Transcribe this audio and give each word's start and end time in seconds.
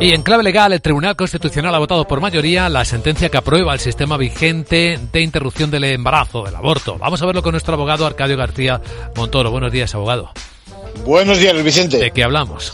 Y 0.00 0.14
en 0.14 0.22
clave 0.22 0.42
legal, 0.42 0.72
el 0.72 0.80
Tribunal 0.80 1.14
Constitucional 1.14 1.74
ha 1.74 1.78
votado 1.78 2.08
por 2.08 2.22
mayoría 2.22 2.70
la 2.70 2.86
sentencia 2.86 3.28
que 3.28 3.36
aprueba 3.36 3.74
el 3.74 3.80
sistema 3.80 4.16
vigente 4.16 4.98
de 5.12 5.20
interrupción 5.20 5.70
del 5.70 5.84
embarazo, 5.84 6.42
del 6.42 6.56
aborto. 6.56 6.96
Vamos 6.96 7.20
a 7.20 7.26
verlo 7.26 7.42
con 7.42 7.52
nuestro 7.52 7.74
abogado 7.74 8.06
Arcadio 8.06 8.38
García 8.38 8.80
Montoro. 9.14 9.50
Buenos 9.50 9.70
días, 9.70 9.94
abogado. 9.94 10.30
Buenos 11.04 11.36
días, 11.36 11.62
Vicente. 11.62 11.98
¿De 11.98 12.12
qué 12.12 12.24
hablamos? 12.24 12.72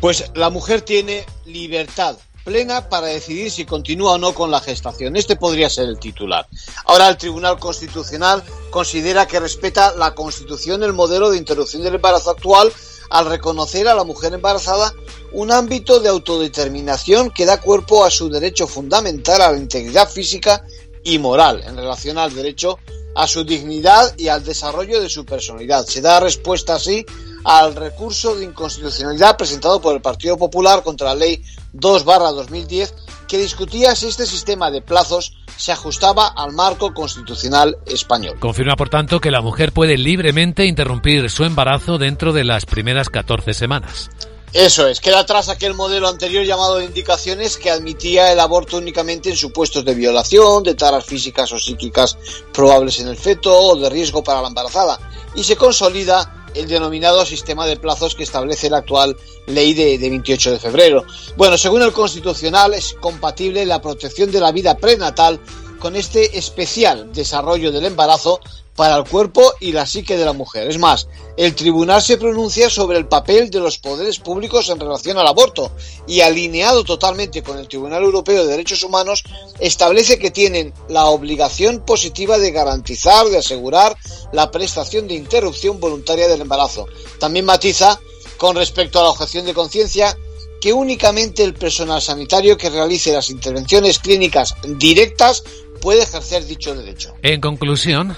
Pues 0.00 0.32
la 0.34 0.48
mujer 0.48 0.80
tiene 0.80 1.26
libertad 1.44 2.16
plena 2.42 2.88
para 2.88 3.08
decidir 3.08 3.50
si 3.50 3.66
continúa 3.66 4.12
o 4.12 4.18
no 4.18 4.32
con 4.32 4.50
la 4.50 4.60
gestación. 4.60 5.14
Este 5.16 5.36
podría 5.36 5.68
ser 5.68 5.88
el 5.88 5.98
titular. 5.98 6.46
Ahora 6.86 7.08
el 7.08 7.18
Tribunal 7.18 7.58
Constitucional 7.58 8.42
considera 8.70 9.26
que 9.26 9.40
respeta 9.40 9.94
la 9.94 10.14
Constitución 10.14 10.82
el 10.82 10.94
modelo 10.94 11.30
de 11.30 11.36
interrupción 11.36 11.82
del 11.82 11.96
embarazo 11.96 12.30
actual 12.30 12.72
al 13.12 13.26
reconocer 13.26 13.86
a 13.88 13.94
la 13.94 14.04
mujer 14.04 14.32
embarazada 14.32 14.94
un 15.32 15.52
ámbito 15.52 16.00
de 16.00 16.08
autodeterminación 16.08 17.30
que 17.30 17.44
da 17.44 17.60
cuerpo 17.60 18.04
a 18.04 18.10
su 18.10 18.30
derecho 18.30 18.66
fundamental 18.66 19.42
a 19.42 19.52
la 19.52 19.58
integridad 19.58 20.08
física 20.08 20.64
y 21.04 21.18
moral 21.18 21.62
en 21.66 21.76
relación 21.76 22.16
al 22.16 22.34
derecho 22.34 22.78
a 23.14 23.26
su 23.26 23.44
dignidad 23.44 24.14
y 24.16 24.28
al 24.28 24.42
desarrollo 24.42 25.00
de 25.02 25.10
su 25.10 25.26
personalidad. 25.26 25.84
Se 25.84 26.00
da 26.00 26.20
respuesta 26.20 26.76
así 26.76 27.04
al 27.44 27.74
recurso 27.74 28.34
de 28.34 28.44
inconstitucionalidad 28.44 29.36
presentado 29.36 29.80
por 29.80 29.94
el 29.94 30.00
Partido 30.00 30.38
Popular 30.38 30.82
contra 30.82 31.08
la 31.08 31.16
Ley 31.16 31.42
2-2010 31.74 32.92
que 33.32 33.38
discutía 33.38 33.96
si 33.96 34.08
este 34.08 34.26
sistema 34.26 34.70
de 34.70 34.82
plazos 34.82 35.32
se 35.56 35.72
ajustaba 35.72 36.26
al 36.26 36.52
marco 36.52 36.92
constitucional 36.92 37.78
español. 37.86 38.38
Confirma, 38.38 38.76
por 38.76 38.90
tanto, 38.90 39.20
que 39.20 39.30
la 39.30 39.40
mujer 39.40 39.72
puede 39.72 39.96
libremente 39.96 40.66
interrumpir 40.66 41.30
su 41.30 41.44
embarazo 41.44 41.96
dentro 41.96 42.34
de 42.34 42.44
las 42.44 42.66
primeras 42.66 43.08
14 43.08 43.54
semanas. 43.54 44.10
Eso 44.52 44.86
es, 44.86 45.00
queda 45.00 45.20
atrás 45.20 45.48
aquel 45.48 45.72
modelo 45.72 46.08
anterior 46.08 46.44
llamado 46.44 46.76
de 46.76 46.84
indicaciones 46.84 47.56
que 47.56 47.70
admitía 47.70 48.30
el 48.30 48.38
aborto 48.38 48.76
únicamente 48.76 49.30
en 49.30 49.36
supuestos 49.38 49.82
de 49.82 49.94
violación, 49.94 50.62
de 50.62 50.74
taras 50.74 51.06
físicas 51.06 51.50
o 51.52 51.58
psíquicas 51.58 52.18
probables 52.52 53.00
en 53.00 53.08
el 53.08 53.16
feto 53.16 53.50
o 53.50 53.76
de 53.76 53.88
riesgo 53.88 54.22
para 54.22 54.42
la 54.42 54.48
embarazada, 54.48 54.98
y 55.34 55.42
se 55.42 55.56
consolida 55.56 56.41
el 56.54 56.68
denominado 56.68 57.24
sistema 57.24 57.66
de 57.66 57.76
plazos 57.76 58.14
que 58.14 58.22
establece 58.22 58.70
la 58.70 58.78
actual 58.78 59.16
ley 59.46 59.74
de, 59.74 59.98
28 59.98 60.52
de 60.52 60.58
febrero. 60.58 61.04
Bueno, 61.36 61.56
según 61.58 61.82
el 61.82 61.92
Constitucional 61.92 62.74
es 62.74 62.94
compatible 63.00 63.64
la 63.66 63.80
protección 63.80 64.30
de 64.30 64.40
la 64.40 64.52
vida 64.52 64.76
prenatal 64.76 65.40
con 65.82 65.96
este 65.96 66.38
especial 66.38 67.12
desarrollo 67.12 67.72
del 67.72 67.86
embarazo 67.86 68.38
para 68.76 68.96
el 68.96 69.04
cuerpo 69.04 69.52
y 69.58 69.72
la 69.72 69.84
psique 69.84 70.16
de 70.16 70.24
la 70.24 70.32
mujer. 70.32 70.70
Es 70.70 70.78
más, 70.78 71.08
el 71.36 71.56
tribunal 71.56 72.00
se 72.00 72.18
pronuncia 72.18 72.70
sobre 72.70 72.98
el 72.98 73.08
papel 73.08 73.50
de 73.50 73.58
los 73.58 73.78
poderes 73.78 74.20
públicos 74.20 74.68
en 74.68 74.78
relación 74.78 75.18
al 75.18 75.26
aborto 75.26 75.72
y 76.06 76.20
alineado 76.20 76.84
totalmente 76.84 77.42
con 77.42 77.58
el 77.58 77.66
Tribunal 77.66 78.04
Europeo 78.04 78.44
de 78.44 78.52
Derechos 78.52 78.84
Humanos, 78.84 79.24
establece 79.58 80.20
que 80.20 80.30
tienen 80.30 80.72
la 80.88 81.06
obligación 81.06 81.80
positiva 81.80 82.38
de 82.38 82.52
garantizar, 82.52 83.26
de 83.26 83.38
asegurar 83.38 83.96
la 84.32 84.52
prestación 84.52 85.08
de 85.08 85.14
interrupción 85.14 85.80
voluntaria 85.80 86.28
del 86.28 86.42
embarazo. 86.42 86.86
También 87.18 87.44
matiza, 87.44 88.00
con 88.38 88.54
respecto 88.54 89.00
a 89.00 89.02
la 89.02 89.10
objeción 89.10 89.46
de 89.46 89.54
conciencia, 89.54 90.16
que 90.60 90.72
únicamente 90.72 91.42
el 91.42 91.54
personal 91.54 92.00
sanitario 92.00 92.56
que 92.56 92.70
realice 92.70 93.12
las 93.12 93.30
intervenciones 93.30 93.98
clínicas 93.98 94.54
directas 94.62 95.42
puede 95.82 96.04
ejercer 96.04 96.46
dicho 96.46 96.74
derecho. 96.74 97.14
En 97.22 97.40
conclusión, 97.40 98.16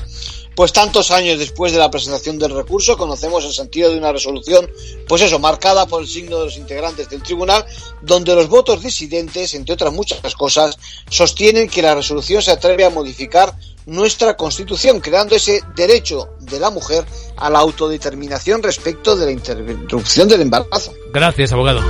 pues 0.55 0.73
tantos 0.73 1.11
años 1.11 1.39
después 1.39 1.73
de 1.73 1.79
la 1.79 1.91
presentación 1.91 2.39
del 2.39 2.55
recurso 2.55 2.97
conocemos 2.97 3.45
el 3.45 3.53
sentido 3.53 3.91
de 3.91 3.99
una 3.99 4.13
resolución, 4.13 4.71
pues 5.09 5.23
eso, 5.23 5.39
marcada 5.41 5.87
por 5.87 6.03
el 6.03 6.09
signo 6.09 6.39
de 6.39 6.45
los 6.45 6.57
integrantes 6.57 7.09
del 7.09 7.23
tribunal, 7.23 7.65
donde 8.03 8.35
los 8.35 8.49
votos 8.49 8.83
disidentes, 8.83 9.55
entre 9.55 9.75
otras 9.75 9.93
muchas 9.93 10.35
cosas, 10.35 10.79
sostienen 11.09 11.69
que 11.69 11.83
la 11.83 11.95
resolución 11.95 12.43
se 12.43 12.53
atreve 12.53 12.85
a 12.85 12.91
modificar 12.91 13.55
nuestra 13.87 14.37
Constitución, 14.37 15.01
creando 15.01 15.35
ese 15.35 15.63
derecho 15.75 16.31
de 16.41 16.61
la 16.61 16.71
mujer 16.71 17.05
a 17.37 17.51
la 17.51 17.59
autodeterminación 17.59 18.63
respecto 18.63 19.17
de 19.17 19.27
la 19.27 19.33
interrupción 19.33 20.29
del 20.29 20.43
embarazo. 20.43 20.93
Gracias, 21.13 21.53
abogado. 21.53 21.81